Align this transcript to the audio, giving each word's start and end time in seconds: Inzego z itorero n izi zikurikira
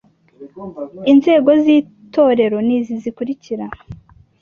Inzego 1.11 1.49
z 1.63 1.65
itorero 1.79 2.57
n 2.67 2.69
izi 2.77 2.93
zikurikira 3.03 3.65